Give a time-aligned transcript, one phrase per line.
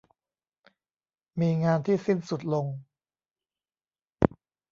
[1.39, 2.65] มีงานที่สิ้นสุดลง